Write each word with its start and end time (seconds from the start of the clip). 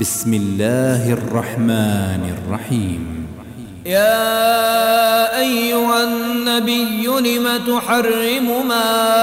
بسم 0.00 0.34
الله 0.34 1.12
الرحمن 1.12 2.36
الرحيم. 2.38 3.26
يا 3.86 5.38
أيها 5.38 6.04
النبي 6.04 7.06
لم 7.06 7.56
تحرم 7.56 8.68
ما 8.68 9.14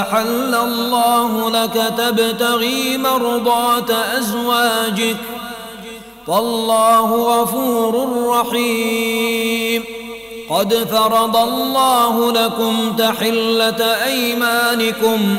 أحل 0.00 0.54
الله 0.54 1.50
لك 1.50 1.92
تبتغي 1.98 2.98
مرضات 2.98 3.90
أزواجك. 3.90 5.16
فالله 6.26 7.40
غفور 7.42 8.26
رحيم. 8.28 9.84
قد 10.50 10.74
فرض 10.74 11.36
الله 11.36 12.32
لكم 12.32 12.96
تحلة 12.98 13.84
أيمانكم. 14.04 15.38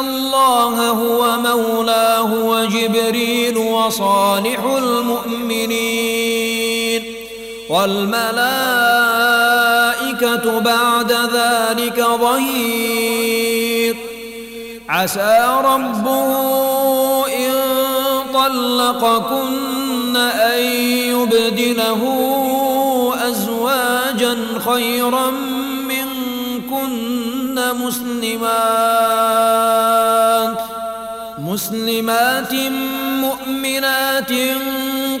الله 0.00 0.88
هو 0.88 1.36
مولاه 1.36 2.34
وجبريل 2.34 3.58
وصالح 3.58 4.64
المؤمنين. 4.64 6.48
والملائكة 7.70 8.28
بعد 10.58 11.12
ذلك 11.12 12.06
ظهير. 12.20 13.96
عسى 14.88 15.60
ربه 15.64 17.26
إن 17.26 17.54
طلقكن 18.34 20.16
أن 20.16 20.58
يبدله 21.12 22.02
أزواجا 23.28 24.36
خيرا 24.66 25.30
منكن 25.88 27.58
مسلمات 27.86 29.67
مسلمات 31.38 32.52
مؤمنات 33.22 34.32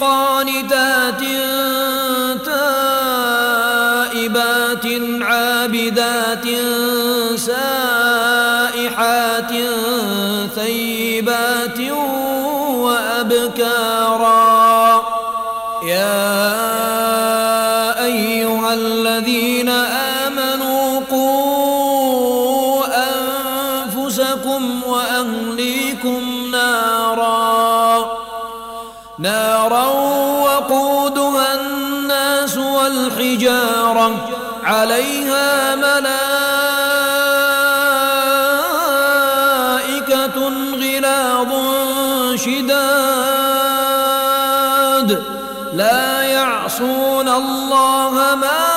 قانتات 0.00 1.22
تائبات 2.44 3.66
عابدات 5.20 6.46
سائحات 7.36 8.72
ثيبات 10.54 11.80
وأبكارا. 12.84 14.22
يا 15.84 16.44
أيها 18.04 18.74
الذين 18.74 19.51
نارا 29.52 29.86
وقودها 30.44 31.54
الناس 31.54 32.56
والحجارة 32.56 34.28
عليها 34.64 35.74
ملائكة 35.76 36.02
غلاظ 40.82 41.52
شداد. 42.36 42.82
لا 45.74 46.22
يعصون 46.22 47.28
الله 47.28 48.34
ما 48.34 48.68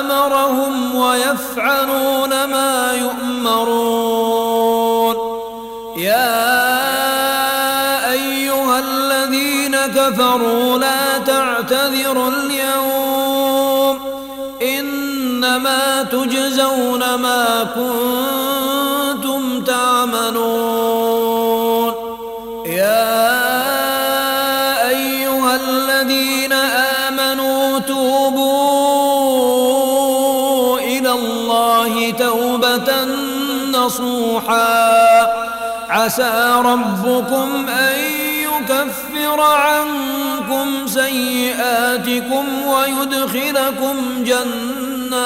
أمرهم 0.00 0.94
ويفعلون 0.94 2.44
ما 2.44 2.92
يؤمرون. 2.92 4.43
كفروا 10.04 10.78
لا 10.78 11.18
تعتذروا 11.18 12.28
اليوم 12.28 13.98
إنما 14.62 16.02
تجزون 16.02 17.14
ما 17.14 17.66
كنتم 17.74 19.64
تعملون 19.64 20.34
يا 22.66 23.24
أيها 24.88 25.56
الذين 25.56 26.52
آمنوا 26.52 27.78
توبوا 27.78 28.48
إلى 30.78 31.12
الله 31.12 32.10
توبة 32.10 33.04
نصوحا 33.72 34.94
عسى 35.88 36.54
ربكم 36.64 37.66
أن 37.68 38.23
يكفر 38.60 39.40
عنكم 39.40 40.86
سيئاتكم 40.86 42.66
ويدخلكم 42.66 44.24
جنات 44.24 45.24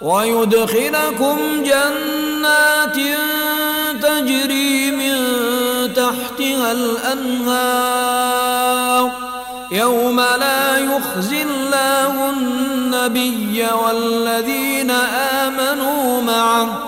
ويدخلكم 0.00 1.38
جنات 1.62 2.96
تجري 4.02 4.90
من 4.90 5.14
تحتها 5.94 6.72
الأنهار 6.72 8.08
يوم 9.72 10.20
لا 10.20 10.78
يخزي 10.78 11.42
الله 11.42 12.30
النبي 12.30 13.66
والذين 13.84 14.90
آمنوا 14.90 16.22
معه 16.22 16.87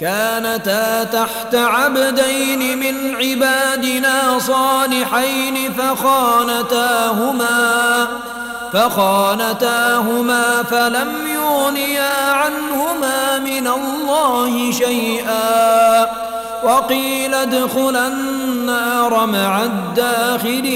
كانتا 0.00 1.04
تحت 1.04 1.54
عبدين 1.54 2.78
من 2.78 3.16
عبادنا 3.16 4.38
صالحين 4.38 5.72
فخانتاهما 5.72 7.48
فخانتاهما 8.72 10.62
فلم 10.62 11.12
يغنيا 11.34 12.32
عنهما 12.32 13.38
من 13.38 13.66
الله 13.66 14.72
شيئا. 14.72 16.06
وقيل 16.64 17.34
ادخلا 17.34 18.08
النار 18.08 19.26
مع 19.26 19.62
الداخلين. 19.62 20.70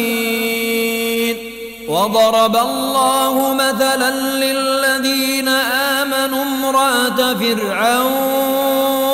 وضرب 1.88 2.56
الله 2.56 3.54
مثلا 3.54 4.10
للذين 4.10 5.48
آمنوا 5.48 6.42
امرأة 6.42 7.34
فرعون. 7.34 9.13